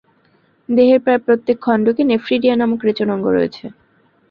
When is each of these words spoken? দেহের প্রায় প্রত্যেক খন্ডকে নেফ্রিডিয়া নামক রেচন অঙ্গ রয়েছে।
দেহের 0.69 0.99
প্রায় 1.03 1.21
প্রত্যেক 1.25 1.57
খন্ডকে 1.61 2.03
নেফ্রিডিয়া 2.03 2.55
নামক 2.57 2.79
রেচন 2.87 3.07
অঙ্গ 3.15 3.25
রয়েছে। 3.29 3.65